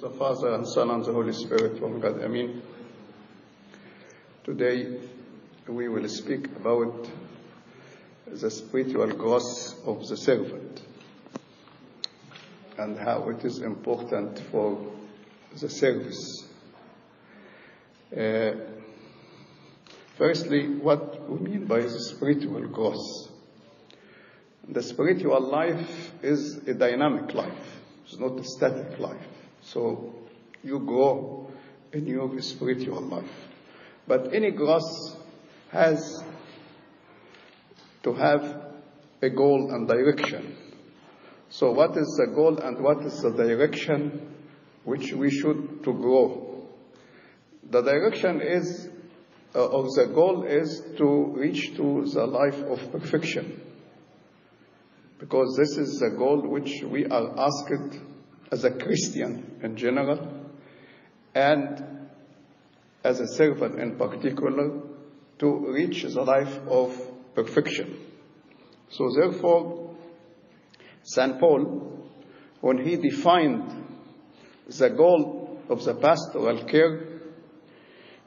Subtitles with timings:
[0.00, 2.22] the Father and Son and the Holy Spirit, one God.
[2.22, 2.62] I mean,
[4.42, 4.98] Today
[5.68, 7.08] we will speak about
[8.26, 10.82] the spiritual growth of the servant
[12.78, 14.92] and how it is important for
[15.60, 16.48] the service.
[18.16, 18.52] Uh,
[20.16, 23.30] firstly, what we mean by the spiritual growth.
[24.68, 27.80] The spiritual life is a dynamic life.
[28.06, 29.39] It's not a static life.
[29.72, 30.12] So
[30.64, 31.48] you grow
[31.92, 33.30] in your spiritual life.
[34.06, 35.16] But any growth
[35.70, 36.24] has
[38.02, 38.42] to have
[39.22, 40.56] a goal and direction.
[41.50, 44.34] So what is the goal and what is the direction
[44.82, 46.66] which we should to grow?
[47.70, 48.88] The direction is,
[49.54, 53.60] uh, or the goal is to reach to the life of perfection.
[55.20, 58.09] Because this is the goal which we are asked
[58.50, 60.28] as a Christian in general
[61.34, 62.08] and
[63.04, 64.80] as a servant in particular
[65.38, 66.96] to reach the life of
[67.34, 67.96] perfection.
[68.90, 69.94] So therefore,
[71.02, 71.38] St.
[71.38, 72.08] Paul,
[72.60, 73.72] when he defined
[74.66, 77.06] the goal of the pastoral care,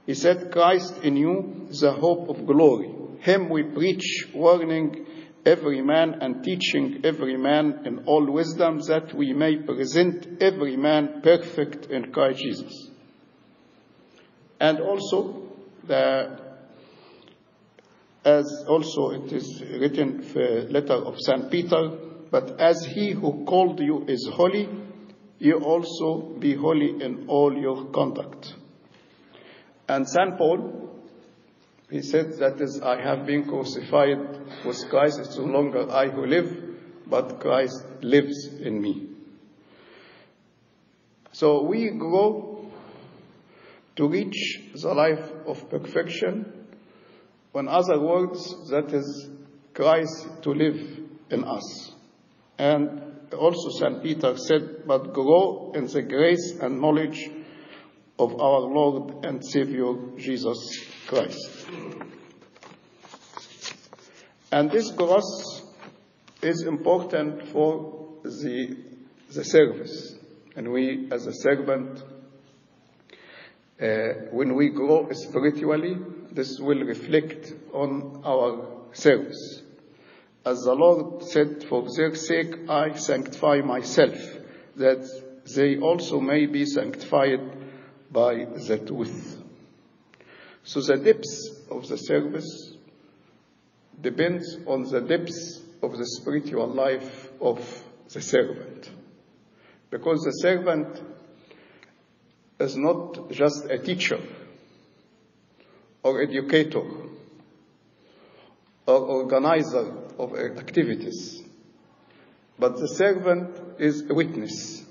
[0.06, 2.90] he said, Christ in you, the hope of glory.
[3.20, 5.06] Him we preach, warning
[5.46, 11.22] every man and teaching every man in all wisdom that we may present every man
[11.22, 12.90] perfect in Christ Jesus.
[14.60, 15.52] And also,
[15.86, 16.40] the,
[18.24, 21.52] as also it is written the letter of St.
[21.52, 21.92] Peter,
[22.32, 24.70] but as he who called you is holy,
[25.40, 28.54] you also be holy in all your conduct.
[29.90, 30.38] And St.
[30.38, 30.93] Paul,
[31.94, 34.18] he said, that is, I have been crucified
[34.66, 35.20] with Christ.
[35.20, 36.52] It's no longer I who live,
[37.06, 39.10] but Christ lives in me.
[41.34, 42.66] So we grow
[43.98, 46.66] to reach the life of perfection.
[47.54, 49.30] In other words, that is
[49.76, 51.92] Christ to live in us.
[52.58, 53.04] And
[53.38, 54.02] also St.
[54.02, 57.30] Peter said, but grow in the grace and knowledge
[58.18, 60.58] of our Lord and Savior Jesus
[61.08, 61.68] Christ.
[64.52, 65.62] And this growth
[66.42, 68.78] is important for the,
[69.34, 70.16] the service.
[70.56, 72.04] And we, as a servant,
[73.82, 73.86] uh,
[74.32, 75.98] when we grow spiritually,
[76.32, 79.62] this will reflect on our service.
[80.46, 84.18] As the Lord said, for their sake I sanctify myself,
[84.76, 85.08] that
[85.56, 87.40] they also may be sanctified
[88.12, 89.43] by the truth.
[90.64, 92.74] So the depth of the service
[94.00, 98.90] depends on the depth of the spiritual life of the servant.
[99.90, 101.02] Because the servant
[102.60, 104.20] is not just a teacher
[106.02, 106.84] or educator
[108.86, 111.44] or organizer of activities,
[112.58, 114.84] but the servant is a witness,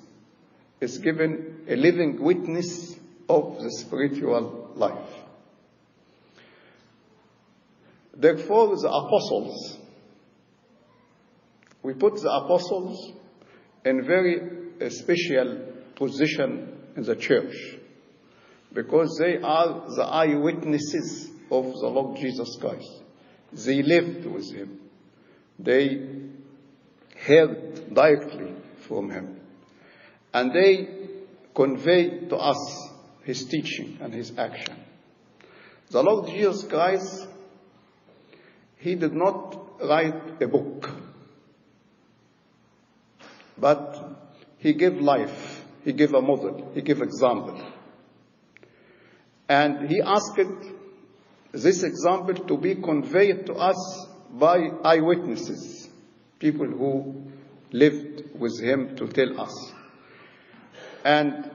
[0.80, 2.96] is given a living witness
[3.28, 5.21] of the spiritual life.
[8.14, 9.78] Therefore, the apostles,
[11.82, 13.12] we put the apostles
[13.84, 14.40] in very
[14.80, 15.60] uh, special
[15.96, 17.54] position in the church
[18.72, 23.02] because they are the eyewitnesses of the Lord Jesus Christ.
[23.52, 24.80] They lived with him.
[25.58, 26.08] They
[27.18, 28.54] heard directly
[28.88, 29.40] from him.
[30.32, 30.88] And they
[31.54, 32.90] convey to us
[33.24, 34.76] his teaching and his action.
[35.90, 37.28] The Lord Jesus Christ,
[38.82, 40.90] he did not write a book,
[43.56, 43.96] but
[44.58, 47.60] he gave life, he gave a model, he gave example.
[49.48, 50.40] And he asked
[51.52, 55.88] this example to be conveyed to us by eyewitnesses,
[56.40, 57.30] people who
[57.70, 59.72] lived with him to tell us.
[61.04, 61.50] And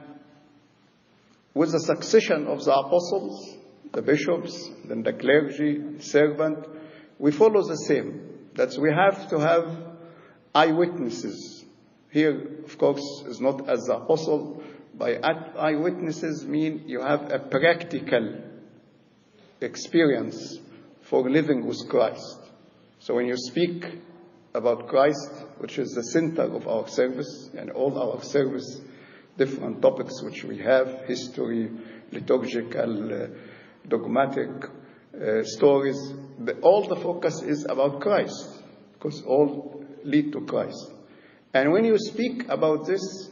[1.52, 3.56] with the succession of the apostles,
[3.92, 6.77] the bishops, then the clergy, servant,
[7.18, 8.24] we follow the same.
[8.54, 9.76] That we have to have
[10.54, 11.64] eyewitnesses.
[12.10, 14.62] Here, of course, is not as the apostle.
[14.94, 15.18] By
[15.56, 18.42] eyewitnesses mean you have a practical
[19.60, 20.58] experience
[21.02, 22.38] for living with Christ.
[23.00, 23.84] So when you speak
[24.54, 28.80] about Christ, which is the center of our service and all our service,
[29.36, 31.70] different topics which we have history,
[32.10, 33.26] liturgical, uh,
[33.86, 34.50] dogmatic
[35.20, 36.12] uh, stories.
[36.38, 38.62] The, all the focus is about Christ
[38.92, 40.92] because all lead to Christ.
[41.54, 43.30] And when you speak about this,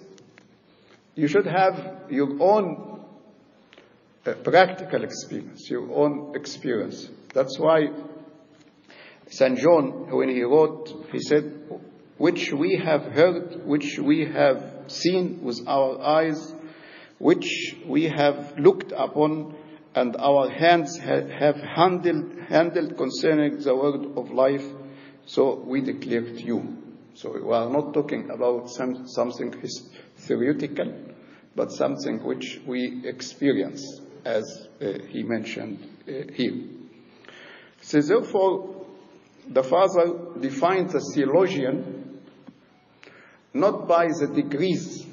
[1.14, 3.04] you should have your own
[4.24, 7.08] uh, practical experience, your own experience.
[7.32, 7.88] That's why
[9.28, 9.58] St.
[9.58, 11.52] John, when he wrote, he said,
[12.16, 16.54] which we have heard, which we have seen with our eyes,
[17.18, 19.54] which we have looked upon,
[19.96, 24.64] and our hands have handled, handled concerning the word of life,
[25.24, 26.76] so we declare to you.
[27.14, 29.54] So we are not talking about some, something
[30.18, 30.92] theoretical,
[31.56, 36.56] but something which we experience, as uh, he mentioned uh, here.
[37.80, 38.84] So therefore,
[39.48, 42.20] the father defines a theologian
[43.54, 45.06] not by the degrees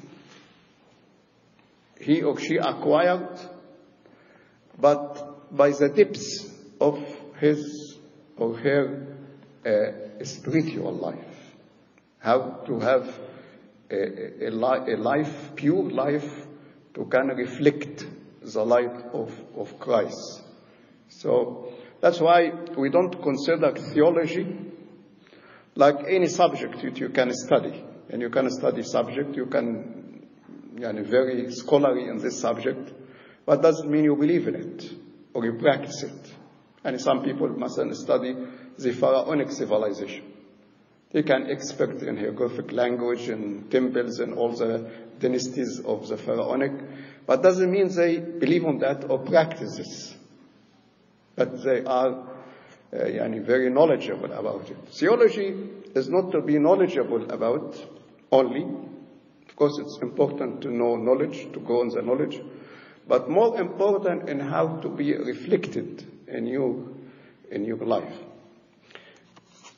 [1.98, 3.38] he or she acquired,
[4.78, 6.50] but by the depths
[6.80, 6.98] of
[7.38, 7.98] his
[8.36, 9.16] or her
[9.66, 11.54] uh, spiritual life.
[12.18, 13.18] How to have
[13.90, 16.46] a, a, a, life, pure life,
[16.94, 18.06] to kind of reflect
[18.42, 20.42] the light of, of Christ.
[21.08, 24.56] So that's why we don't consider theology
[25.74, 27.84] like any subject that you can study.
[28.10, 30.26] And you can study subject, you can,
[30.74, 32.92] you know, very scholarly in this subject,
[33.46, 34.92] but doesn't mean you believe in it
[35.32, 36.34] or you practice it.
[36.84, 38.36] And some people must study
[38.78, 40.32] the pharaonic civilization.
[41.10, 46.72] They can expect in hieroglyphic language and temples and all the dynasties of the pharaonic,
[47.26, 50.16] but doesn't mean they believe on that or practice this.
[51.36, 52.26] But they are
[52.92, 54.76] uh, very knowledgeable about it.
[54.88, 55.54] Theology
[55.94, 57.76] is not to be knowledgeable about
[58.32, 58.64] only.
[59.48, 62.40] Of course, it's important to know knowledge, to go on the knowledge,
[63.06, 66.88] but more important in how to be reflected in your,
[67.50, 68.14] in your life.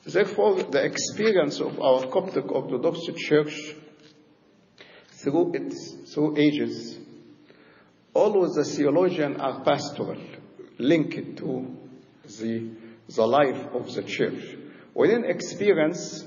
[0.05, 3.75] Therefore, the experience of our Coptic Orthodox Church
[5.11, 6.97] through its through ages,
[8.15, 10.21] always the theologian are pastoral,
[10.79, 11.77] linked to
[12.39, 12.71] the,
[13.09, 14.57] the life of the church.
[14.95, 16.25] We didn't experience,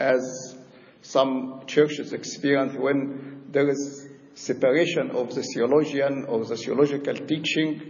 [0.00, 0.56] as
[1.02, 4.01] some churches experience, when there is
[4.34, 7.82] separation of the theologian or the theological teaching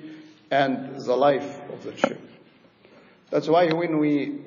[0.51, 2.19] and the life of the church.
[3.31, 4.41] That's why when we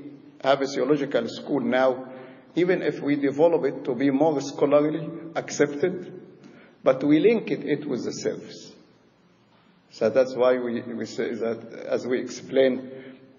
[0.44, 2.12] have a theological school now,
[2.56, 6.22] even if we develop it to be more scholarly accepted,
[6.84, 8.72] but we link it, it with the service.
[9.90, 12.92] So that's why we, we say that, as we explain,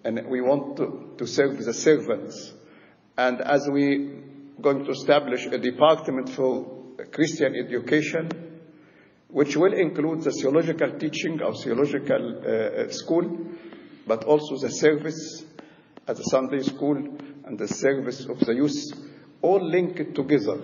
[0.05, 2.52] and we want to, to serve the servants.
[3.17, 4.23] And as we
[4.61, 6.67] going to establish a department for
[7.12, 8.46] Christian education,
[9.28, 13.49] which will include the theological teaching, of theological uh, school,
[14.06, 15.44] but also the service
[16.06, 16.96] at the Sunday school
[17.44, 18.76] and the service of the youth,
[19.43, 20.58] all linked together.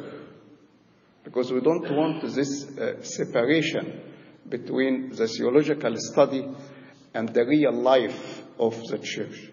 [1.24, 4.00] Because we don't want this uh, separation
[4.48, 6.48] between the theological study
[7.14, 9.50] and the real life of the church.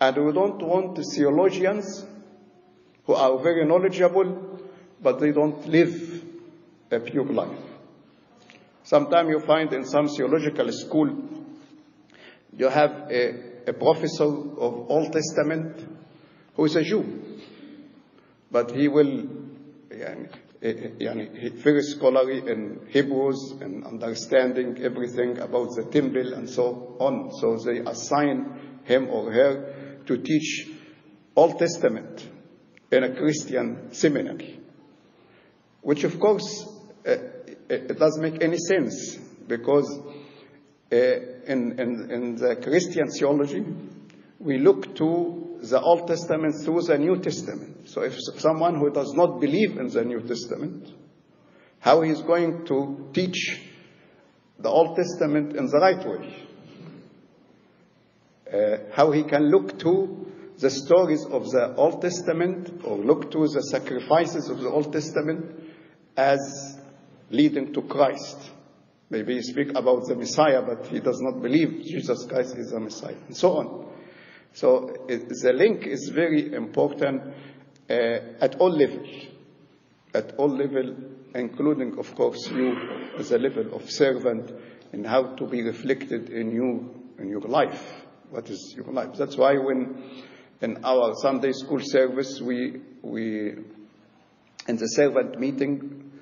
[0.00, 2.04] And we don't want the theologians
[3.04, 4.60] who are very knowledgeable,
[5.02, 6.24] but they don't live
[6.90, 7.73] a pure life.
[8.84, 11.10] Sometimes you find in some theological school,
[12.56, 15.82] you have a, a professor of Old Testament
[16.54, 17.38] who is a Jew,
[18.50, 19.26] but he will,
[19.90, 20.28] yani,
[20.62, 26.96] eh, eh, yani, very scholarly in Hebrews and understanding everything about the temple and so
[27.00, 27.32] on.
[27.40, 30.68] So they assign him or her to teach
[31.34, 32.28] Old Testament
[32.92, 34.60] in a Christian seminary,
[35.80, 36.73] which of course
[37.68, 39.16] it doesn't make any sense
[39.46, 40.00] because
[40.92, 43.64] uh, in, in, in the Christian theology,
[44.38, 47.88] we look to the Old Testament through the New Testament.
[47.88, 50.88] So if someone who does not believe in the New Testament,
[51.80, 53.60] how he is going to teach
[54.58, 56.36] the Old Testament in the right way?
[58.52, 63.48] Uh, how he can look to the stories of the Old Testament or look to
[63.48, 65.60] the sacrifices of the Old Testament
[66.16, 66.78] as
[67.30, 68.50] leading to Christ.
[69.10, 72.80] Maybe he speak about the Messiah, but he does not believe Jesus Christ is the
[72.80, 73.92] Messiah, and so on.
[74.54, 77.22] So it, the link is very important
[77.90, 77.92] uh,
[78.40, 79.08] at all levels,
[80.14, 80.94] at all level,
[81.34, 82.76] including, of course, you
[83.18, 84.52] as a level of servant,
[84.92, 88.04] and how to be reflected in you in your life.
[88.30, 89.10] What is your life?
[89.16, 90.02] That's why when
[90.60, 93.54] in our Sunday school service we we
[94.66, 96.12] in the servant meeting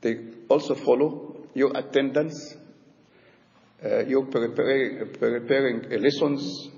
[0.00, 0.18] they
[0.50, 2.56] also follow your attendance,
[3.84, 6.68] uh, your preparing, lessons,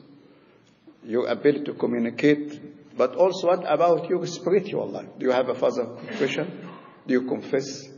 [1.05, 5.09] your ability to communicate, but also what about your spiritual life?
[5.19, 6.69] Do you have a father confession?
[7.07, 7.89] Do you confess?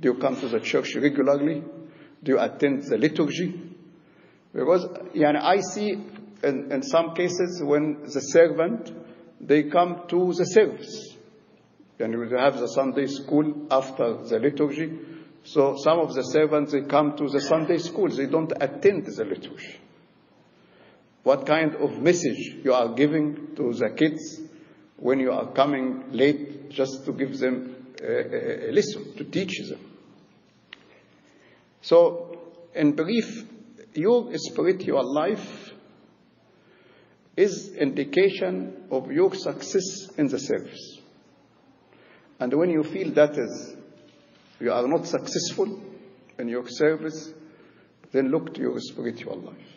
[0.00, 1.62] Do you come to the church regularly?
[2.22, 3.60] Do you attend the liturgy?
[4.52, 5.90] Because yani, I see
[6.42, 8.90] in, in some cases when the servant,
[9.40, 11.13] they come to the service.
[11.98, 14.98] And we have the Sunday school after the liturgy.
[15.44, 18.08] So some of the servants, they come to the Sunday school.
[18.08, 19.76] They don't attend the liturgy.
[21.22, 24.40] What kind of message you are giving to the kids
[24.96, 29.80] when you are coming late just to give them a, a lesson, to teach them?
[31.80, 32.38] So,
[32.74, 33.44] in brief,
[33.94, 35.72] your spiritual life
[37.36, 40.93] is indication of your success in the service.
[42.40, 43.76] And when you feel that is
[44.60, 45.80] you are not successful
[46.38, 47.32] in your service,
[48.12, 49.74] then look to your spiritual life.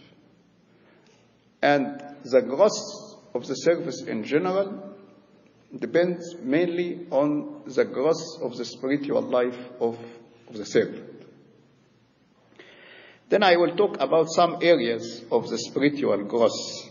[1.62, 4.96] And the growth of the service in general
[5.78, 9.98] depends mainly on the growth of the spiritual life of,
[10.48, 11.04] of the servant.
[13.30, 16.90] Then I will talk about some areas of the spiritual growth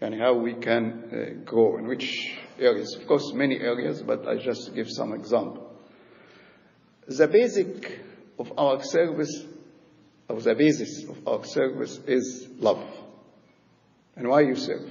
[0.00, 2.94] and how we can uh, grow in which areas.
[2.94, 5.70] Of course, many areas, but I just give some example.
[7.06, 8.00] The basic
[8.38, 9.44] of our service,
[10.28, 12.82] or the basis of our service is love.
[14.16, 14.88] And why you serve?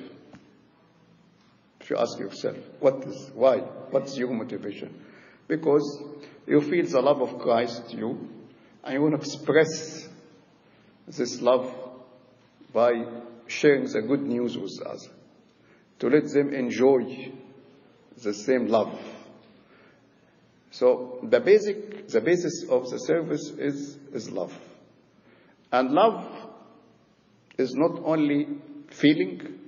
[1.82, 3.58] If you ask yourself, what is, why?
[3.58, 5.04] What's your motivation?
[5.48, 6.02] Because
[6.48, 8.30] you feel the love of Christ you,
[8.84, 10.08] and you want to express
[11.08, 11.74] this love
[12.74, 13.06] by
[13.60, 15.08] sharing the good news with us,
[16.00, 17.32] to let them enjoy
[18.22, 19.00] the same love.
[20.72, 24.54] So the basic, the basis of the service is, is love.
[25.72, 26.26] And love
[27.58, 28.48] is not only
[28.90, 29.60] feeling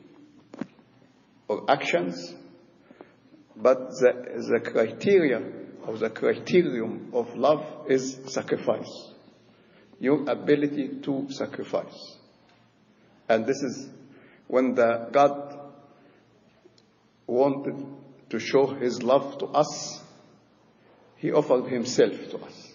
[1.47, 2.33] or actions,
[3.55, 4.11] but the,
[4.51, 5.41] the criteria
[5.85, 9.11] or the criterion of love is sacrifice.
[9.99, 12.14] Your ability to sacrifice.
[13.27, 13.89] And this is
[14.47, 15.59] when the God
[17.27, 17.85] wanted
[18.29, 20.01] to show his love to us,
[21.17, 22.73] he offered himself to us.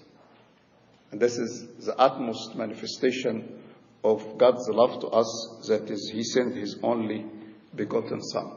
[1.13, 3.61] And this is the utmost manifestation
[4.03, 7.27] of God's love to us, that is, he sent his only
[7.75, 8.53] begotten Son.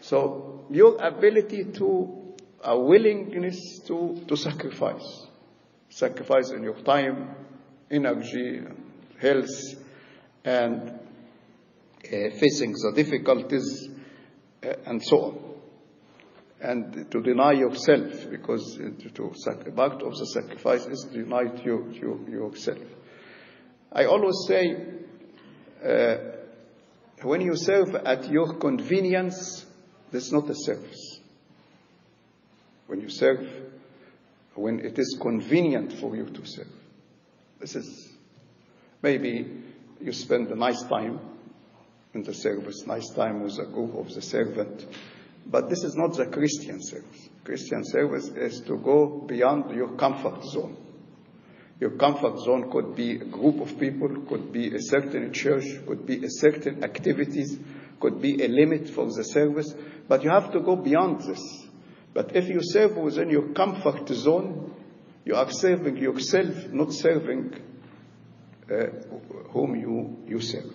[0.00, 5.26] So, your ability to, a willingness to, to sacrifice,
[5.88, 7.34] sacrifice in your time,
[7.90, 8.62] energy,
[9.18, 9.48] health,
[10.44, 13.88] and uh, facing the difficulties,
[14.64, 15.50] uh, and so on
[16.60, 19.32] and to deny yourself, because to,
[19.74, 22.78] part of the sacrifice is to deny you, you, yourself.
[23.90, 24.76] I always say,
[25.82, 26.16] uh,
[27.22, 29.64] when you serve at your convenience,
[30.10, 31.20] that's not a service.
[32.86, 33.48] When you serve,
[34.54, 36.68] when it is convenient for you to serve,
[37.58, 38.12] this is
[39.02, 39.62] maybe
[40.00, 41.20] you spend a nice time
[42.14, 44.86] in the service, nice time with a group of the servant
[45.46, 47.28] but this is not the Christian service.
[47.44, 50.76] Christian service is to go beyond your comfort zone.
[51.80, 56.06] Your comfort zone could be a group of people, could be a certain church, could
[56.06, 57.58] be a certain activities,
[57.98, 59.74] could be a limit for the service,
[60.06, 61.66] but you have to go beyond this.
[62.12, 64.74] But if you serve within your comfort zone,
[65.24, 67.54] you are serving yourself, not serving
[69.50, 70.74] whom you, you serve.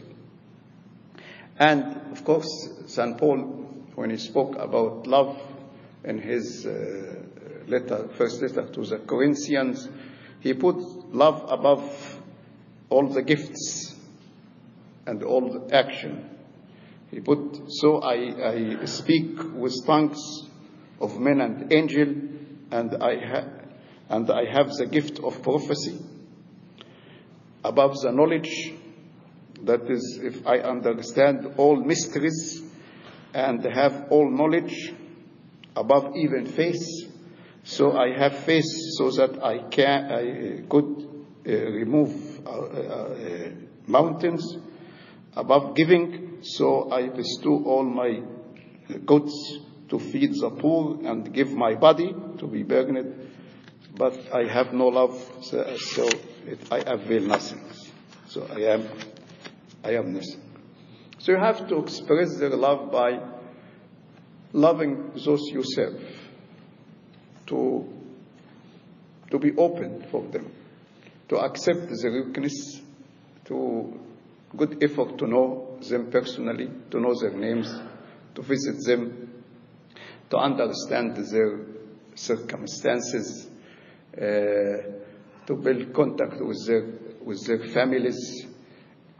[1.57, 3.17] And of course, St.
[3.17, 5.37] Paul when he spoke about love
[6.03, 7.15] in his uh,
[7.67, 9.87] letter, first letter to the Corinthians,
[10.41, 10.75] he put
[11.13, 12.19] love above
[12.89, 13.95] all the gifts
[15.05, 16.29] and all the action.
[17.09, 20.43] He put, so I, I speak with tongues
[20.99, 22.13] of men and angel,
[22.71, 23.49] and I, ha-
[24.09, 25.99] and I have the gift of prophecy.
[27.65, 28.73] Above the knowledge,
[29.63, 32.61] that is, if I understand all mysteries
[33.33, 34.93] and have all knowledge
[35.75, 36.85] above even faith.
[37.63, 41.09] So I have faith so that I can I could
[41.47, 43.49] uh, remove uh, uh,
[43.87, 44.57] mountains
[45.35, 46.43] above giving.
[46.43, 48.21] So I bestow all my
[49.05, 49.33] goods
[49.89, 53.31] to feed the poor and give my body to be burned.
[53.97, 56.07] But I have no love, so,
[56.71, 57.61] I avail nothing.
[58.27, 58.87] So I am,
[59.83, 60.41] I am nothing.
[61.19, 63.19] So you have to express their love by
[64.53, 65.99] loving those you serve,
[67.47, 67.91] to,
[69.31, 70.51] to be open for them,
[71.29, 72.81] to accept their weakness,
[73.45, 73.99] to
[74.55, 77.73] good effort to know them personally, to know their names,
[78.35, 79.43] to visit them,
[80.29, 81.59] to understand their
[82.15, 83.49] circumstances,
[84.17, 85.04] uh,
[85.47, 86.85] to build contact with their,
[87.23, 88.45] with their families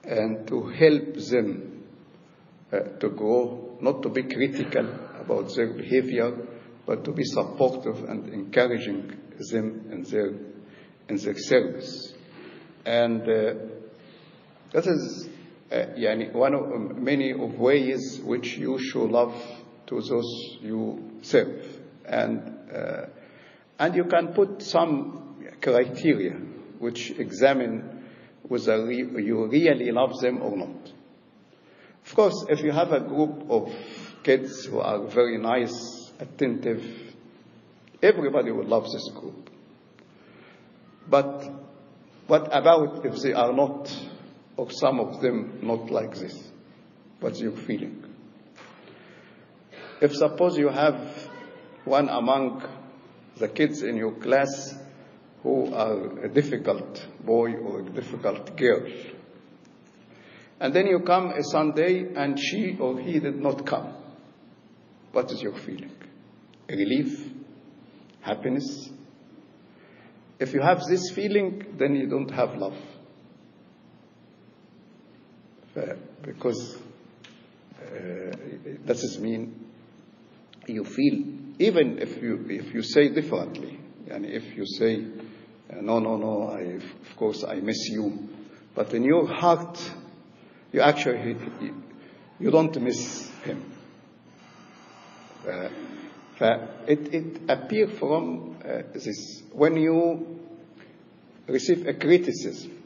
[0.04, 1.84] and to help them
[2.72, 4.88] uh, to grow, not to be critical
[5.20, 6.36] about their behavior,
[6.86, 9.08] but to be supportive and encouraging
[9.52, 10.34] them in their,
[11.10, 12.14] in their service.
[12.86, 13.54] And uh,
[14.72, 15.30] that is
[15.72, 15.86] uh,
[16.34, 19.36] one of um, many of ways which you show love
[19.88, 21.66] to those you serve.
[22.06, 23.06] And, uh,
[23.80, 25.25] and you can put some
[25.66, 26.34] criteria
[26.78, 28.06] which examine
[28.44, 30.92] whether you really love them or not.
[32.06, 33.74] Of course, if you have a group of
[34.22, 36.86] kids who are very nice, attentive,
[38.04, 39.50] everybody will love this group.
[41.10, 41.50] But
[42.28, 43.92] what about if they are not,
[44.58, 46.52] or some of them not like this?
[47.20, 48.04] What's your feeling?
[50.00, 51.00] If suppose you have
[51.86, 52.64] one among
[53.38, 54.85] the kids in your class
[55.46, 58.82] who are a difficult boy or a difficult girl,
[60.60, 63.94] and then you come a Sunday and she or he did not come,
[65.12, 65.92] what is your feeling?
[66.68, 67.32] Relief?
[68.22, 68.90] Happiness?
[70.40, 72.78] If you have this feeling, then you don't have love.
[76.24, 76.76] Because
[77.84, 78.36] uh,
[78.86, 79.64] that does mean
[80.66, 81.24] you feel,
[81.60, 85.06] even if you, if you say differently, and if you say,
[85.82, 88.30] no, no, no, I, of course I miss you,
[88.74, 89.80] but in your heart,
[90.72, 91.36] you actually,
[92.40, 93.72] you don't miss him.
[95.48, 95.70] Uh,
[96.88, 100.40] it, it appears from uh, this when you
[101.48, 102.84] receive a criticism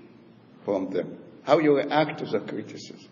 [0.65, 3.09] from them, how you react to the criticism.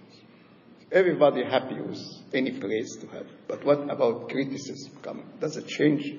[0.92, 2.00] Everybody happy with
[2.34, 5.26] any praise to have, but what about criticism coming?
[5.40, 6.14] Does it change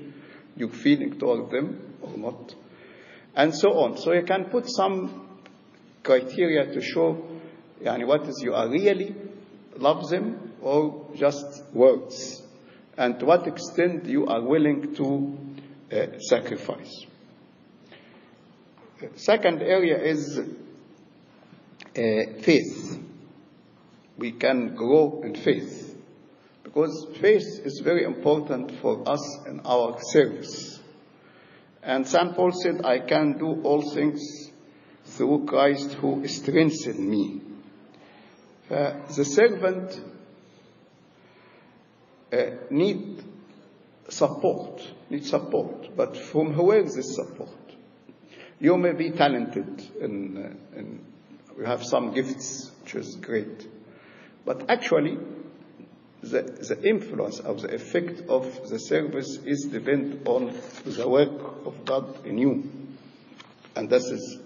[0.56, 2.54] your feeling toward them or not?
[3.34, 3.96] And so on.
[3.98, 5.28] So you can put some
[6.02, 7.24] criteria to show
[7.82, 9.14] yani, what is you are really
[9.76, 12.42] love them or just words
[12.96, 15.38] and to what extent you are willing to
[15.92, 17.06] uh, sacrifice.
[19.14, 20.42] Second area is uh,
[22.42, 23.00] faith.
[24.16, 25.96] We can grow in faith
[26.64, 30.77] because faith is very important for us in our service.
[31.88, 32.36] And St.
[32.36, 34.50] Paul said, I can do all things
[35.06, 37.40] through Christ who strengthens me.
[38.70, 39.98] Uh, the servant
[42.30, 42.36] uh,
[42.68, 43.24] need
[44.10, 45.96] support, need support.
[45.96, 47.48] But from where is this support?
[48.60, 50.80] You may be talented and, uh,
[51.56, 53.66] you have some gifts, which is great.
[54.44, 55.16] But actually,
[56.22, 60.52] the, the influence of the effect of the service is depend on
[60.84, 62.70] the work of God in you.
[63.76, 64.38] And this is,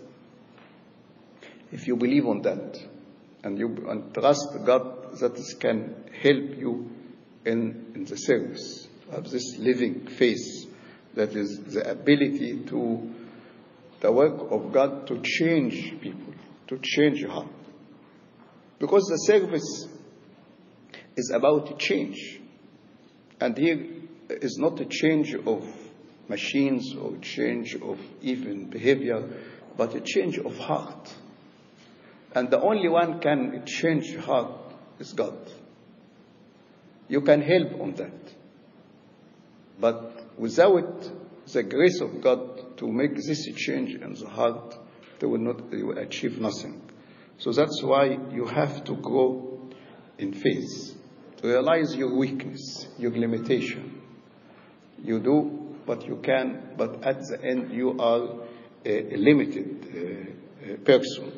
[1.70, 2.78] if you believe on that,
[3.44, 6.90] and you and trust God that can help you
[7.44, 10.70] in, in the service, of this living faith
[11.14, 13.10] that is the ability to
[14.00, 16.34] the work of God to change people,
[16.68, 17.48] to change your heart.
[18.78, 19.86] Because the service
[21.16, 22.40] is about change.
[23.40, 23.86] And here
[24.28, 25.64] is not a change of
[26.28, 29.28] machines or change of even behavior,
[29.76, 31.12] but a change of heart.
[32.34, 35.38] And the only one can change heart is God.
[37.08, 38.34] You can help on that.
[39.78, 41.10] But without
[41.52, 44.78] the grace of God to make this change in the heart,
[45.18, 46.80] they will not they will achieve nothing.
[47.38, 49.70] So that's why you have to grow
[50.18, 50.96] in faith,
[51.42, 54.00] to realize your weakness, your limitation.
[55.02, 55.40] You do
[55.86, 58.38] what you can, but at the end you are
[58.84, 61.32] a, a limited uh, person.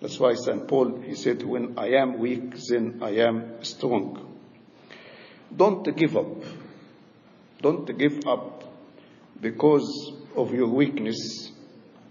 [0.00, 0.66] That's why St.
[0.66, 4.38] Paul, he said, when I am weak, then I am strong.
[5.54, 6.42] Don't give up.
[7.60, 8.64] Don't give up
[9.40, 11.52] because of your weakness,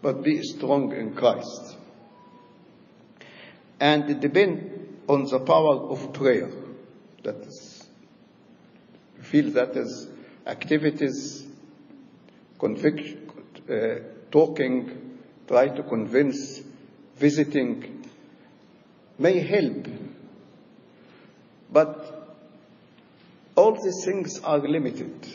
[0.02, 1.76] but be strong in Christ.
[3.80, 6.61] And depend on the power of prayer.
[7.24, 7.88] That is,
[9.22, 10.08] feel that as
[10.46, 11.46] activities,
[12.58, 13.30] conviction,
[13.70, 13.96] uh,
[14.32, 16.62] talking, try to convince,
[17.18, 18.06] visiting
[19.20, 19.88] may help.
[21.72, 22.38] But
[23.56, 25.28] all these things are limited.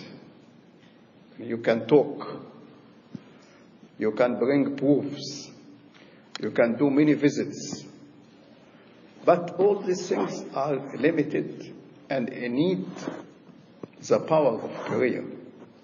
[1.38, 2.42] You can talk.
[3.98, 5.50] You can bring proofs.
[6.40, 7.84] You can do many visits.
[9.24, 11.75] But all these things are limited
[12.08, 12.86] and it
[14.08, 15.24] the power of prayer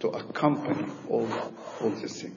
[0.00, 1.28] to accompany all,
[1.80, 2.36] all these things.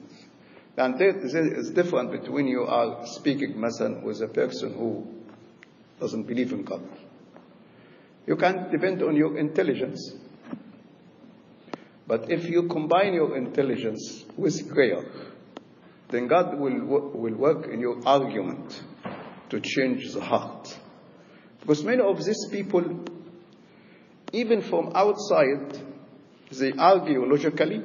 [0.76, 5.06] And there is different between you are speaking Masan with a person who
[6.00, 6.82] doesn't believe in God.
[8.26, 10.12] You can't depend on your intelligence.
[12.06, 15.04] But if you combine your intelligence with prayer,
[16.10, 18.82] then God will, will work in your argument
[19.48, 20.76] to change the heart.
[21.60, 22.82] Because many of these people
[24.36, 25.78] even from outside,
[26.52, 27.82] they argue logically,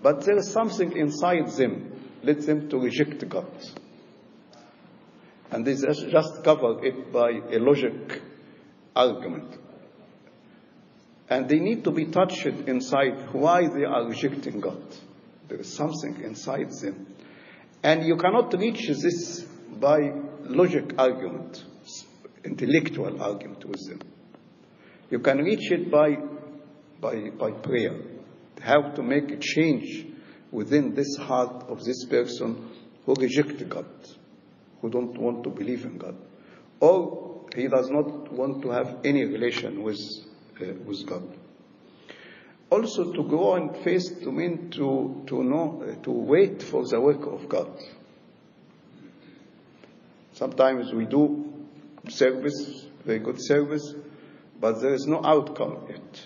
[0.00, 1.90] but there is something inside them
[2.22, 3.50] led them to reject God.
[5.50, 8.22] And they just cover it by a logic
[8.94, 9.58] argument.
[11.28, 14.82] And they need to be touched inside why they are rejecting God.
[15.48, 17.06] There is something inside them.
[17.82, 19.40] And you cannot reach this
[19.80, 20.12] by
[20.44, 21.64] logic argument,
[22.44, 24.09] intellectual argument with them.
[25.10, 26.16] You can reach it by,
[27.00, 27.96] by, by prayer.
[28.60, 30.06] How to make a change
[30.52, 32.70] within this heart of this person
[33.04, 33.86] who rejects God,
[34.80, 36.16] who don't want to believe in God.
[36.78, 40.00] Or he does not want to have any relation with,
[40.60, 41.26] uh, with God.
[42.70, 47.00] Also to go on faith to mean to, to know, uh, to wait for the
[47.00, 47.68] work of God.
[50.34, 51.66] Sometimes we do
[52.08, 53.94] service, very good service,
[54.60, 56.22] but there is no outcome yet.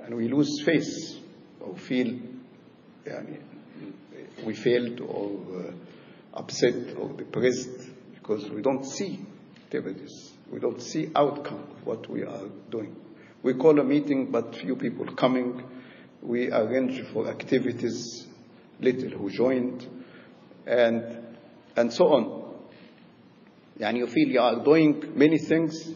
[0.00, 1.20] And we lose faith
[1.60, 2.18] or feel
[4.44, 7.70] we failed or uh, upset or depressed
[8.14, 9.20] because we don't see
[9.56, 10.32] activities.
[10.50, 12.96] We don't see outcome of what we are doing.
[13.42, 15.62] We call a meeting, but few people coming.
[16.22, 18.26] We arrange for activities,
[18.80, 19.86] little who joined,
[20.66, 21.18] and
[21.76, 22.42] and so on.
[23.80, 25.92] And you feel you are doing many things,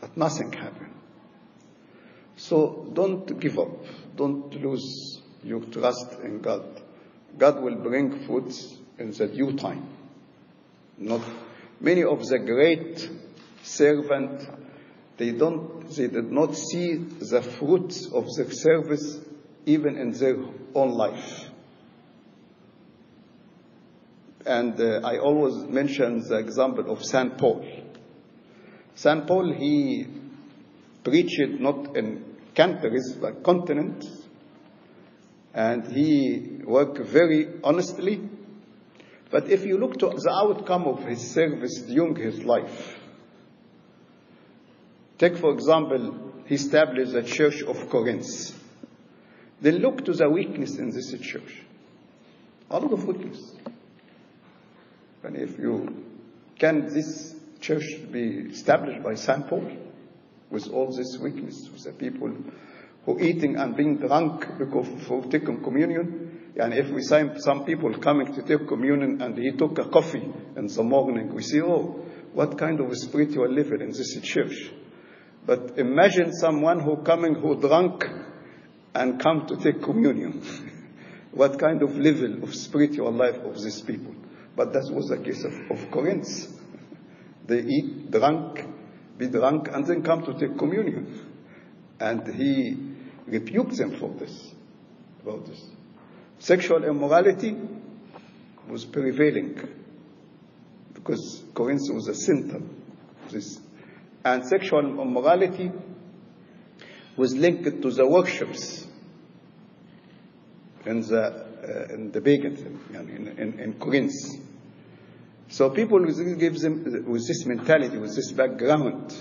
[0.00, 0.94] but nothing happened.
[2.36, 3.84] So don't give up.
[4.16, 6.82] Don't lose your trust in God.
[7.36, 9.88] God will bring fruits in the due time.
[10.96, 11.22] Not
[11.80, 13.08] many of the great
[13.62, 14.46] servants,
[15.16, 19.18] they don't, they did not see the fruits of their service
[19.66, 20.36] even in their
[20.74, 21.50] own life.
[24.46, 27.36] And uh, I always mention the example of St.
[27.36, 27.64] Paul.
[28.98, 29.28] St.
[29.28, 30.08] Paul, he
[31.04, 32.24] preached not in
[32.56, 34.08] countries, but continents,
[35.54, 38.28] and he worked very honestly.
[39.30, 42.98] But if you look to the outcome of his service during his life,
[45.16, 48.26] take for example, he established the church of Corinth.
[49.60, 51.62] Then look to the weakness in this church.
[52.68, 53.52] A lot of weakness.
[55.22, 56.04] And if you
[56.58, 59.46] can this church to be established by St.
[59.48, 59.70] Paul
[60.50, 62.32] with all this weakness, with the people
[63.04, 66.52] who eating and being drunk because for taking communion.
[66.56, 70.28] And if we see some people coming to take communion and he took a coffee
[70.56, 74.70] in the morning, we say, oh, what kind of spiritual level in this church?
[75.46, 78.04] But imagine someone who coming who drunk
[78.94, 80.42] and come to take communion.
[81.32, 84.14] what kind of level of spiritual life of these people?
[84.56, 86.57] But that was the case of, of Corinth.
[87.48, 88.62] They eat, drunk,
[89.16, 91.32] be drunk, and then come to take communion.
[91.98, 92.76] And he
[93.26, 94.52] rebuked them for this,
[95.22, 95.66] about this.
[96.38, 97.56] Sexual immorality
[98.68, 99.58] was prevailing
[100.92, 103.58] because Corinth was a center of this.
[104.24, 105.72] And sexual immorality
[107.16, 108.86] was linked to the worships
[110.84, 114.12] in the, uh, in the pagans, in, in, in Corinth.
[115.48, 119.14] So people give them with this mentality, with this background.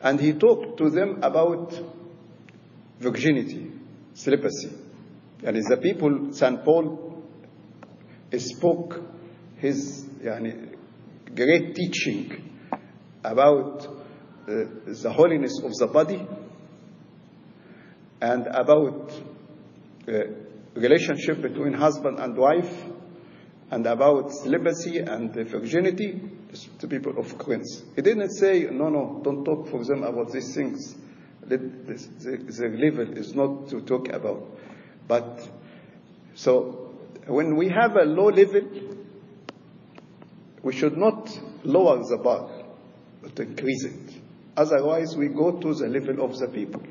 [0.00, 1.78] And he talked to them about
[2.98, 3.70] virginity,
[4.14, 4.72] celibacy.
[5.44, 6.64] And the people, St.
[6.64, 7.22] Paul
[8.38, 9.00] spoke
[9.58, 10.74] his yani,
[11.34, 12.58] great teaching
[13.22, 16.26] about uh, the holiness of the body
[18.20, 19.12] and about
[20.08, 20.12] uh,
[20.74, 22.81] relationship between husband and wife
[23.72, 26.20] and about celibacy and virginity
[26.78, 27.66] to people of Corinth.
[27.96, 30.94] He didn't say, no, no, don't talk for them about these things.
[31.40, 34.44] The, the, level is not to talk about.
[35.08, 35.48] But
[36.34, 36.94] so
[37.26, 38.60] when we have a low level,
[40.62, 41.30] we should not
[41.64, 42.50] lower the bar,
[43.22, 44.20] but increase it.
[44.54, 46.82] Otherwise, we go to the level of the people.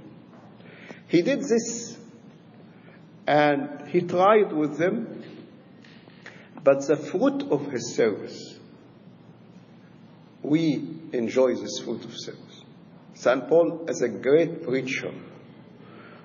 [1.08, 1.96] He did this,
[3.28, 5.22] and he tried with them,
[6.64, 8.60] but the fruit of his service,
[10.44, 12.62] we enjoy this fruit of service.
[13.14, 13.48] St.
[13.48, 15.14] Paul is a great preacher,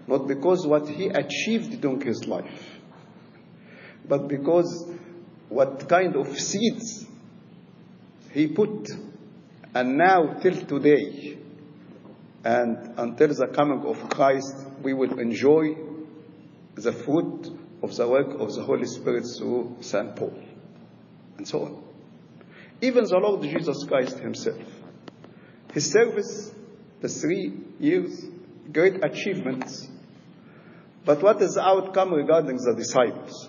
[0.07, 2.79] not because what he achieved during his life,
[4.09, 4.87] but because
[5.49, 7.07] what kind of seeds
[8.33, 8.91] he put.
[9.75, 11.39] And now, till today,
[12.45, 15.77] and until the coming of Christ, we will enjoy
[16.75, 17.51] the fruit
[17.87, 20.17] of the work of the Holy Spirit through St.
[20.17, 20.37] Paul,
[21.39, 21.85] and so on.
[22.81, 24.61] Even the Lord Jesus Christ himself.
[25.73, 26.53] His service,
[27.01, 28.25] the three years,
[28.73, 29.89] great achievements.
[31.05, 33.49] But what is the outcome regarding the disciples?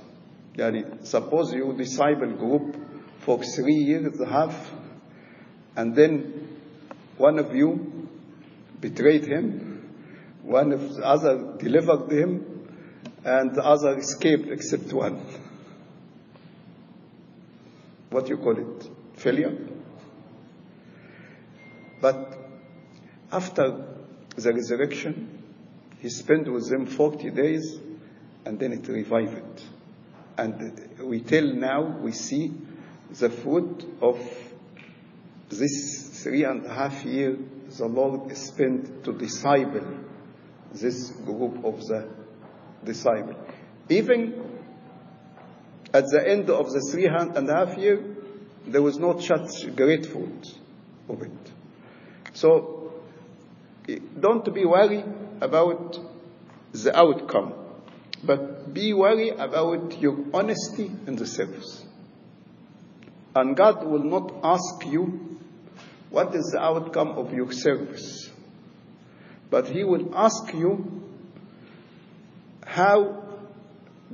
[0.55, 2.75] Yani, suppose you disciple group
[3.21, 4.71] for three years and a half,
[5.75, 6.59] and then
[7.17, 8.07] one of you
[8.79, 9.89] betrayed him,
[10.43, 12.46] one of the other delivered him,
[13.27, 15.21] and the other escaped except one.
[18.09, 18.89] What you call it?
[19.15, 19.55] Failure?
[22.01, 22.37] But
[23.31, 23.83] after
[24.35, 25.43] the resurrection,
[25.99, 27.79] he spent with them 40 days
[28.45, 29.61] and then it revived.
[30.37, 32.53] And we tell now, we see
[33.09, 34.17] the fruit of
[35.49, 37.37] this three and a half year
[37.77, 39.85] the Lord spent to disciple
[40.73, 42.16] this group of the
[42.87, 43.35] disciple.
[43.89, 44.59] Even
[45.93, 48.03] at the end of the three and a half year,
[48.65, 50.47] there was not such great fruit
[51.07, 51.51] of it.
[52.33, 52.91] So
[54.19, 55.05] don't be worried
[55.39, 55.99] about
[56.73, 57.53] the outcome,
[58.23, 61.85] but be worried about your honesty in the service.
[63.35, 65.39] And God will not ask you
[66.09, 68.29] what is the outcome of your service,
[69.49, 71.06] but He will ask you
[72.77, 73.23] how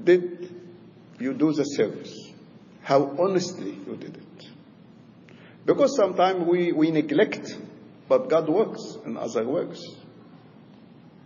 [0.01, 0.49] did
[1.19, 2.31] you do the service?
[2.81, 4.47] How honestly you did it?
[5.65, 7.57] Because sometimes we, we neglect,
[8.07, 9.83] but God works in other works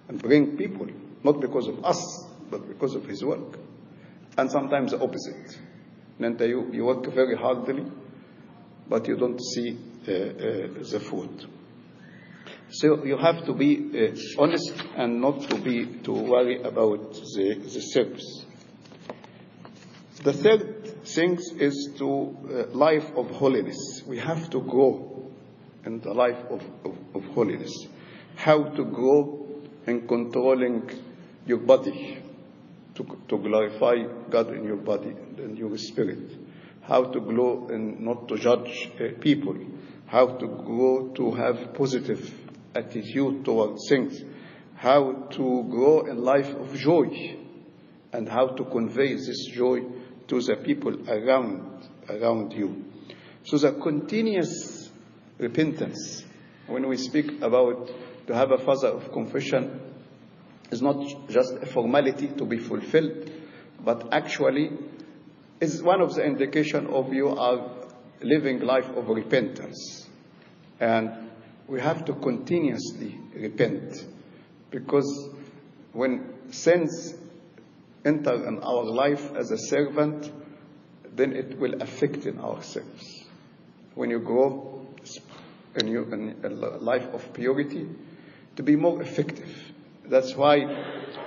[0.07, 0.87] and bring people,
[1.23, 3.59] not because of us, but because of His work.
[4.35, 5.59] And sometimes the opposite.
[6.19, 7.85] And you, you work very hardly,
[8.89, 11.45] but you don't see uh, uh, the fruit.
[12.69, 17.59] So you have to be uh, honest and not to be to worry about the,
[17.63, 18.45] the service.
[20.23, 24.03] The third thing is to uh, life of holiness.
[24.05, 25.31] We have to grow
[25.85, 27.71] in the life of, of, of holiness.
[28.35, 29.47] How to grow
[29.85, 30.91] in controlling
[31.45, 32.21] your body,
[32.95, 36.35] to, to glorify God in your body and your spirit.
[36.81, 39.55] How to grow and not to judge uh, people.
[40.07, 42.46] How to grow to have positive
[42.77, 44.23] attitude toward things.
[44.75, 47.37] How to grow in life of joy
[48.13, 49.81] and how to convey this joy
[50.27, 52.85] to the people around, around you.
[53.43, 54.89] So the continuous
[55.37, 56.23] repentance,
[56.67, 57.89] when we speak about
[58.27, 59.81] to have a father of confession,
[60.69, 60.97] is not
[61.29, 63.31] just a formality to be fulfilled,
[63.83, 64.71] but actually
[65.59, 67.71] is one of the indication of you are
[68.21, 70.07] living life of repentance.
[70.79, 71.26] And
[71.67, 74.05] we have to continuously repent
[74.71, 75.29] because
[75.93, 77.13] when sins
[78.05, 80.31] enter in our life as a servant,
[81.15, 83.25] then it will affect in ourselves.
[83.95, 84.85] When you grow
[85.75, 87.87] in, your, in a life of purity,
[88.55, 89.53] to be more effective.
[90.05, 90.57] That's why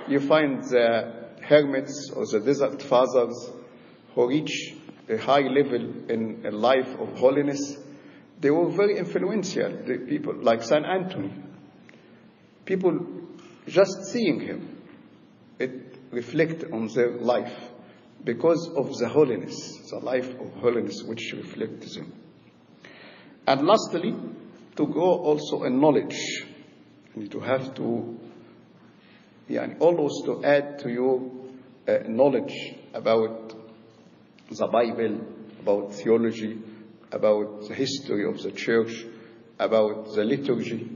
[0.07, 3.49] you find the hermits or the desert fathers
[4.15, 4.75] who reach
[5.09, 7.77] a high level in a life of holiness,
[8.41, 11.31] they were very influential, the people like Saint Anthony.
[12.65, 12.99] People
[13.67, 14.77] just seeing him,
[15.59, 15.71] it
[16.11, 17.55] reflect on their life
[18.23, 22.11] because of the holiness, the life of holiness which reflects them.
[23.45, 24.15] And lastly,
[24.75, 26.17] to grow also in knowledge.
[27.15, 28.17] You to have to,
[29.47, 31.29] yeah, always to add to your
[31.87, 32.53] uh, knowledge
[32.93, 33.53] about
[34.49, 35.19] the Bible,
[35.59, 36.57] about theology,
[37.11, 39.05] about the history of the church,
[39.59, 40.89] about the liturgy,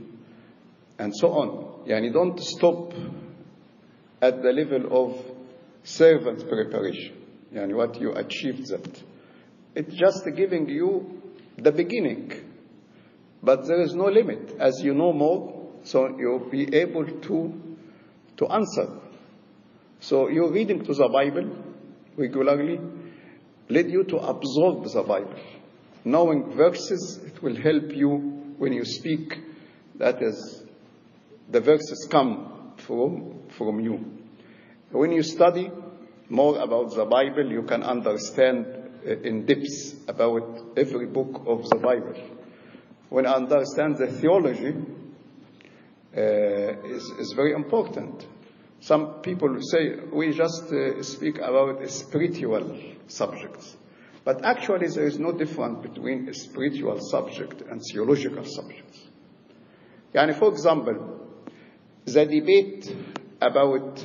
[0.98, 1.86] and so on.
[1.86, 2.92] Yani don't stop
[4.20, 5.24] at the level of
[5.84, 7.14] servant preparation.
[7.54, 9.02] Yani what you achieved that.
[9.74, 11.22] It's just giving you
[11.58, 12.32] the beginning.
[13.42, 14.56] But there is no limit.
[14.58, 17.76] As you know more, so you'll be able to,
[18.38, 18.88] to answer.
[20.00, 21.56] So your reading to the Bible
[22.16, 22.80] regularly
[23.68, 25.38] lead you to absorb the Bible.
[26.06, 28.10] Knowing verses, it will help you
[28.58, 29.40] when you speak.
[29.96, 30.62] That is,
[31.50, 34.04] the verses come from, from you.
[34.92, 35.68] When you study
[36.28, 38.66] more about the Bible, you can understand
[39.04, 42.14] in depth about every book of the Bible.
[43.08, 44.76] When I understand the theology,
[46.16, 46.20] uh,
[46.86, 48.24] is, is very important.
[48.78, 53.76] Some people say we just uh, speak about spiritual subjects.
[54.26, 59.06] But actually, there is no difference between a spiritual subject and theological subjects.
[60.12, 61.30] Yani, for example,
[62.04, 62.92] the debate
[63.40, 64.04] about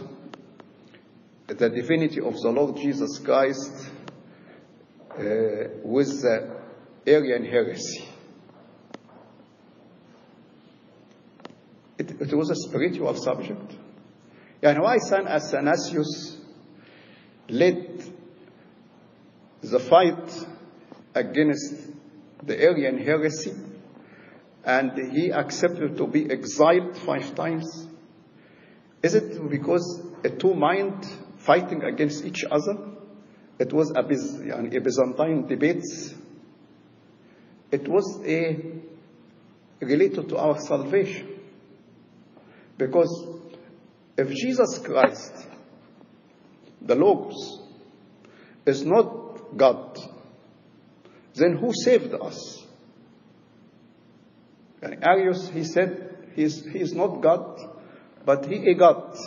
[1.47, 3.89] the divinity of the Lord Jesus Christ
[5.09, 5.23] uh,
[5.83, 6.55] with the
[7.07, 8.07] Arian heresy.
[11.97, 13.75] It, it was a spiritual subject.
[14.61, 15.25] Yani why St.
[15.25, 16.37] Athanasius
[17.49, 18.00] led
[19.71, 20.45] the fight
[21.15, 21.73] against
[22.43, 23.53] the Arian heresy
[24.63, 27.87] and he accepted to be exiled five times?
[29.01, 31.05] Is it because a two mind
[31.37, 32.91] fighting against each other?
[33.57, 36.13] It was a, a Byzantine debates.
[37.71, 38.57] It was a
[39.79, 41.39] related to our salvation.
[42.77, 43.27] Because
[44.17, 45.33] if Jesus Christ,
[46.81, 47.61] the Logos,
[48.65, 49.97] is not God,
[51.35, 52.65] then who saved us?
[54.81, 57.59] And Arius, he said, he is, he is not God,
[58.25, 59.17] but he a God.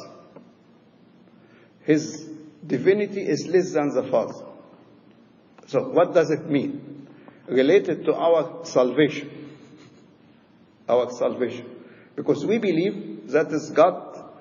[1.82, 2.28] His
[2.66, 4.46] divinity is less than the Father.
[5.66, 7.06] So what does it mean?
[7.46, 9.50] Related to our salvation.
[10.88, 11.66] Our salvation.
[12.16, 14.32] Because we believe that is God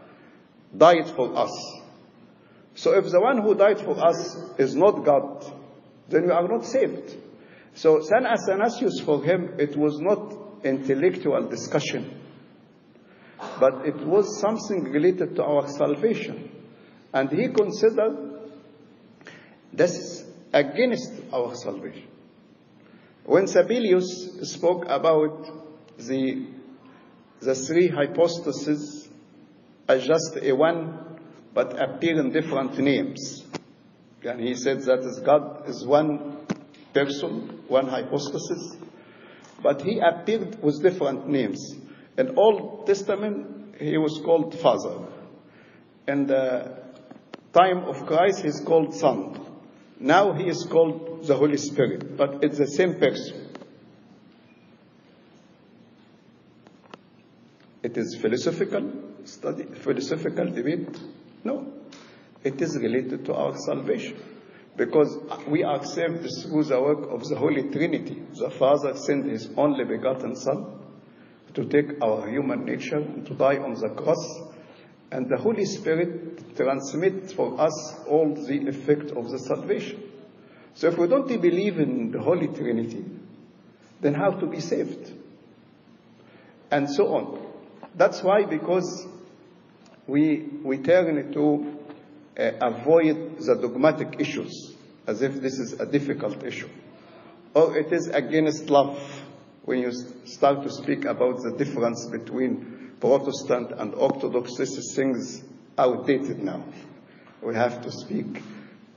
[0.75, 1.51] died for us.
[2.75, 5.45] So if the one who died for us is not God,
[6.09, 7.15] then we are not saved.
[7.75, 8.25] So St.
[8.25, 12.19] Athanasius, for him, it was not intellectual discussion,
[13.59, 16.51] but it was something related to our salvation.
[17.13, 18.41] And he considered
[19.71, 22.07] this against our salvation.
[23.25, 25.49] When Sabellius spoke about
[25.97, 26.45] the,
[27.39, 29.07] the three hypostases
[29.87, 30.99] as just a one,
[31.53, 33.43] but appear in different names.
[34.25, 36.37] And he said that is God is one
[36.93, 38.77] person, one hypostasis,
[39.61, 41.75] but he appeared with different names.
[42.17, 45.07] In Old Testament, he was called Father.
[46.07, 46.77] In the
[47.53, 49.39] time of Christ, he's called Son.
[49.99, 53.43] Now he is called the Holy Spirit, but it's the same person.
[57.81, 58.91] It is philosophical
[59.25, 60.97] study, philosophical debate?
[61.43, 61.71] No.
[62.43, 64.17] It is related to our salvation.
[64.75, 68.21] Because we are saved through the work of the Holy Trinity.
[68.33, 70.79] The Father sent His only begotten Son
[71.53, 74.41] to take our human nature and to die on the cross.
[75.11, 80.01] And the Holy Spirit transmits for us all the effect of the salvation.
[80.73, 83.05] So if we don't believe in the Holy Trinity,
[84.01, 85.11] then how to be saved?
[86.71, 87.45] And so on.
[87.95, 89.05] That's why, because
[90.07, 91.72] we, we turn to
[92.37, 94.73] uh, avoid the dogmatic issues
[95.07, 96.69] as if this is a difficult issue.
[97.53, 98.99] Or it is against love
[99.63, 99.91] when you
[100.25, 104.55] start to speak about the difference between Protestant and Orthodox.
[104.55, 105.43] This is things
[105.77, 106.63] outdated now.
[107.41, 108.41] We have to speak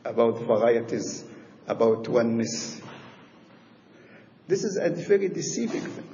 [0.05, 1.25] about varieties,
[1.66, 2.81] about oneness.
[4.46, 6.07] This is a very deceiving thing.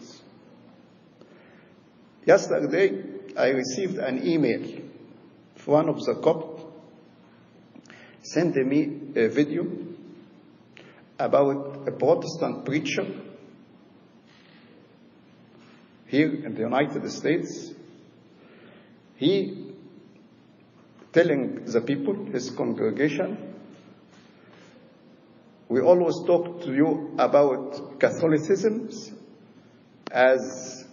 [2.24, 3.02] Yesterday,
[3.36, 4.80] I received an email
[5.56, 6.51] from one of the Copt
[8.22, 9.66] sent me a video
[11.18, 13.06] about a Protestant preacher
[16.06, 17.72] here in the United States.
[19.16, 19.74] He
[21.12, 23.54] telling the people, his congregation,
[25.68, 28.90] we always talk to you about Catholicism
[30.10, 30.84] as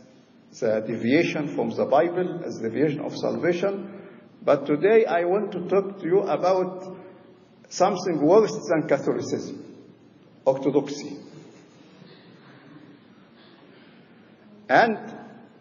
[0.59, 4.01] the deviation from the Bible, as deviation of salvation.
[4.41, 6.98] But today I want to talk to you about
[7.69, 9.63] something worse than Catholicism,
[10.45, 11.17] orthodoxy.
[14.67, 14.97] And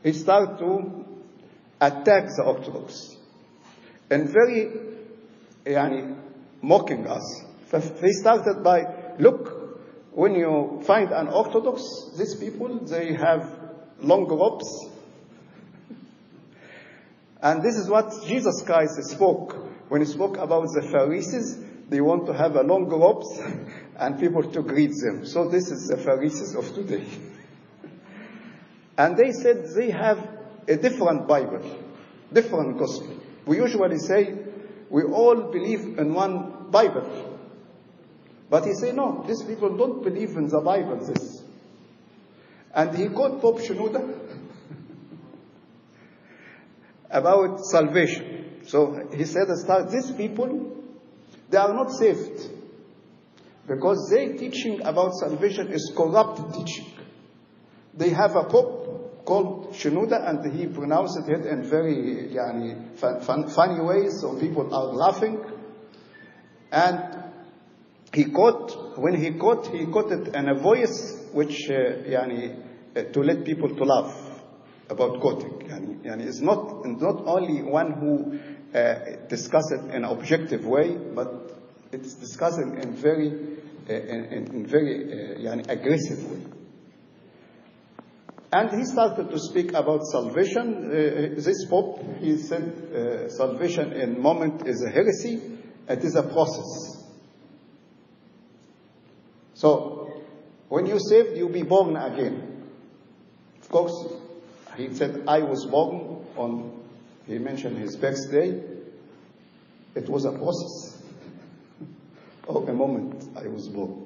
[0.02, 1.04] he started to
[1.80, 3.16] attack the Orthodox
[4.10, 4.70] and very
[5.64, 6.16] yani,
[6.60, 7.44] mocking us.
[8.00, 9.54] He started by, look,
[10.12, 11.82] when you find an Orthodox,
[12.16, 13.50] these people, they have
[14.00, 14.88] long robes.
[17.40, 19.54] And this is what Jesus Christ spoke
[19.88, 21.67] when he spoke about the Pharisees.
[21.88, 23.40] They want to have a long robes
[23.96, 25.24] and people to greet them.
[25.24, 27.04] So this is the Pharisees of today.
[28.96, 30.18] And they said they have
[30.66, 31.62] a different Bible,
[32.32, 33.16] different gospel.
[33.46, 34.34] We usually say
[34.90, 37.38] we all believe in one Bible.
[38.50, 41.42] But he said, no, these people don't believe in the Bible, this.
[42.74, 44.10] And he quoted Pope Shenouda
[47.10, 48.62] about salvation.
[48.66, 49.48] So he said,
[49.90, 50.77] these people,
[51.50, 52.50] they are not saved
[53.66, 56.86] because their teaching about salvation is corrupt teaching.
[57.94, 63.48] They have a pope called Shenouda and he pronounced it in very yani, fun, fun,
[63.48, 65.44] funny ways, so people are laughing.
[66.72, 67.24] And
[68.12, 72.56] he quote, when he quote, he caught it in a voice which, uh, yani,
[72.96, 74.40] uh, to let people to laugh
[74.88, 75.68] about quoting.
[75.68, 78.38] Yani, yani it's not, not only one who
[79.28, 81.58] discuss it in an objective way, but
[81.92, 83.28] it's discussing in very,
[83.88, 86.52] uh, in, very uh, yani, aggressive way.
[88.50, 90.86] And he started to speak about salvation.
[90.86, 95.40] Uh, this Pope, he said, uh, salvation in moment is a heresy.
[95.86, 97.04] It is a process.
[99.54, 100.22] So,
[100.68, 102.62] when you saved, you'll be born again.
[103.60, 104.12] Of course,
[104.76, 106.77] he said, I was born on,
[107.27, 108.61] he mentioned his birthday.
[109.95, 111.01] It was a process.
[112.47, 114.05] oh, a moment I was born.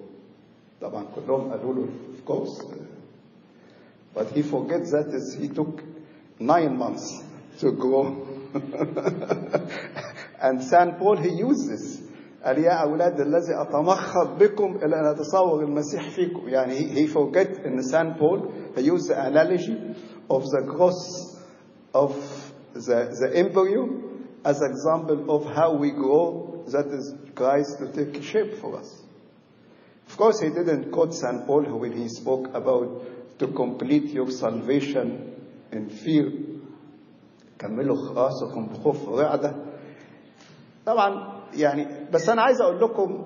[0.81, 2.61] طبعا كلهم قالوا له of course
[4.13, 5.81] but he forgets that is he took
[6.39, 7.23] nine months
[7.59, 8.27] to grow
[10.39, 10.99] and St.
[10.99, 12.01] Paul he uses
[12.45, 17.65] قال يا أولاد الذي أتمخض بكم إلى أن أتصور المسيح فيكم يعني he, he forget
[17.65, 18.17] in St.
[18.19, 19.75] Paul he used the analogy
[20.29, 21.35] of the cross
[21.95, 22.13] of
[22.73, 23.89] the, the embryo
[24.45, 29.01] as example of how we grow that is Christ to take shape for us.
[30.07, 31.45] Of course, he didn't quote St.
[31.45, 35.33] Paul when he spoke about to complete your salvation
[35.71, 36.31] in fear.
[37.59, 39.55] كملوا راسكم بخوف ورعدة.
[40.85, 43.25] طبعا يعني بس أنا عايز أقول لكم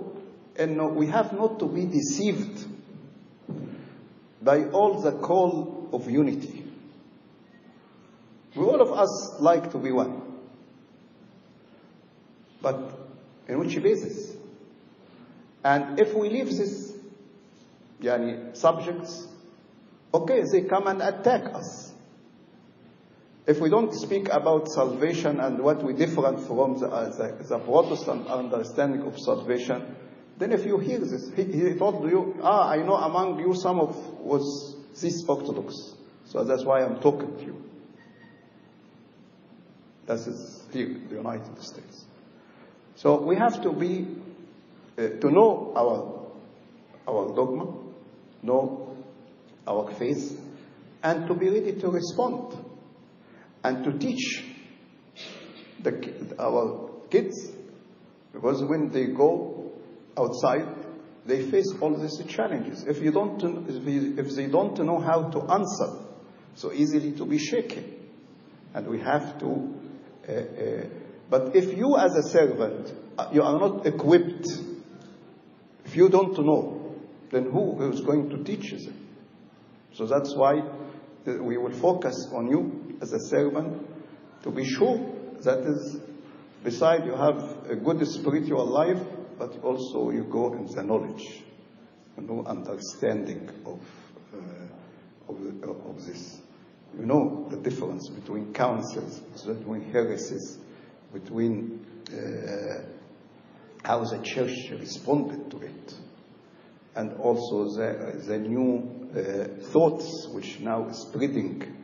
[0.59, 2.65] إنه we have not to be deceived
[4.41, 6.54] by all the call of unity.
[8.56, 10.22] we all of us like to be one.
[12.62, 12.80] But
[13.48, 14.34] in which basis?
[15.62, 16.94] And if we leave this
[18.00, 19.26] yani, subjects,
[20.14, 21.92] okay, they come and attack us.
[23.46, 27.58] If we don't speak about salvation and what we different from the, uh, the, the,
[27.60, 29.94] Protestant understanding of salvation,
[30.38, 33.78] then if you hear this, he, he told you, ah, I know among you some
[33.78, 35.94] of was this Orthodox.
[36.24, 37.62] So that's why I'm talking to you.
[40.06, 42.04] That is here, the United States.
[42.94, 44.06] So we have to be,
[44.96, 47.74] uh, to know our, our dogma,
[48.42, 48.96] know
[49.66, 50.40] our faith,
[51.02, 52.56] and to be ready to respond,
[53.64, 54.44] and to teach
[55.82, 57.50] the, our kids,
[58.32, 59.72] because when they go
[60.16, 60.68] outside,
[61.26, 62.84] they face all these challenges.
[62.84, 65.98] If you don't, if they don't know how to answer,
[66.54, 67.92] so easily to be shaken,
[68.72, 69.82] and we have to.
[70.28, 70.86] Uh, uh,
[71.30, 72.92] but if you, as a servant,
[73.32, 74.46] you are not equipped,
[75.84, 76.94] if you don't know,
[77.30, 78.92] then who is going to teach you?
[79.94, 80.62] So that's why
[81.24, 83.86] we will focus on you as a servant
[84.42, 84.98] to be sure
[85.42, 86.00] that is,
[86.62, 89.00] beside you have a good spiritual life,
[89.38, 91.42] but also you go in the knowledge,
[92.16, 93.80] no understanding of,
[94.34, 96.40] uh, of, of this.
[96.98, 100.58] You know the difference between councils, between heresies,
[101.12, 102.82] between uh,
[103.84, 105.94] how the church responded to it,
[106.94, 111.76] and also the, the new uh, thoughts which now is spreading.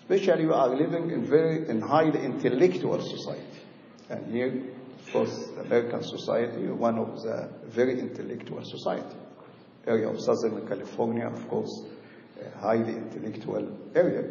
[0.00, 3.60] Especially we are living in very in highly intellectual society,
[4.10, 4.62] and here,
[4.98, 9.16] of course, American society, one of the very intellectual society.
[9.86, 11.84] Area of Southern California, of course,
[12.38, 14.24] a highly intellectual area,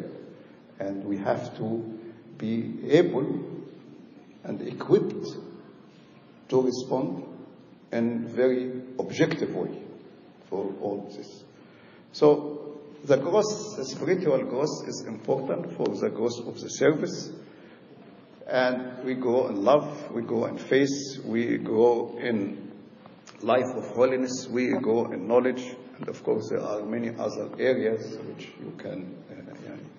[0.80, 1.98] and we have to
[2.38, 3.28] be able
[4.44, 5.26] and equipped
[6.48, 7.24] to respond
[7.92, 9.78] in very objective way
[10.48, 11.44] for all this.
[12.12, 17.30] So the growth, the spiritual growth is important for the growth of the service.
[18.46, 22.72] And we grow in love, we grow in faith, we grow in
[23.42, 25.62] life of holiness, we grow in knowledge,
[25.98, 29.14] and of course there are many other areas which you can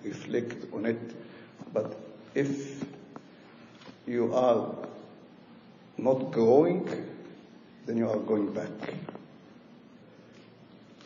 [0.04, 1.14] reflect on it.
[1.72, 1.96] But
[2.34, 2.84] if
[4.06, 4.74] you are
[5.98, 6.88] not growing,
[7.86, 8.94] then you are going back.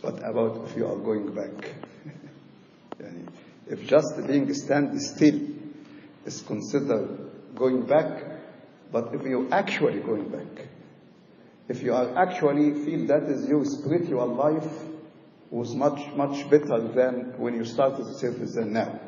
[0.01, 1.75] What about if you are going back?
[3.69, 5.41] if just being stand still
[6.25, 7.09] is considered
[7.55, 8.23] going back,
[8.93, 10.67] but if you're actually going back,
[11.69, 14.96] if you are actually feel that is your spiritual life
[15.51, 18.99] was much, much better than when you started the service than now.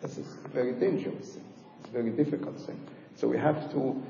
[0.00, 1.44] This is a very dangerous thing.
[1.80, 2.80] It's a very difficult thing.
[3.16, 4.02] So we have to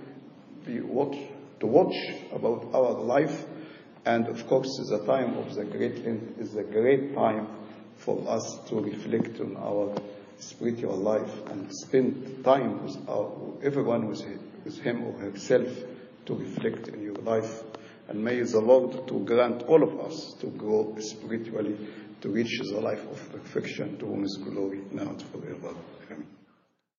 [0.64, 1.16] be watch,
[1.60, 1.94] to watch
[2.32, 3.44] about our life.
[4.04, 7.48] And of course, the time of the Great Lent is a great time
[7.96, 9.94] for us to reflect on our
[10.38, 13.30] spiritual life and spend time with our,
[13.62, 14.24] everyone with,
[14.64, 15.68] with him or herself
[16.26, 17.62] to reflect in your life.
[18.08, 21.76] And may the Lord to grant all of us to grow spiritually
[22.20, 25.74] to reach the life of perfection to whom is glory now and forever.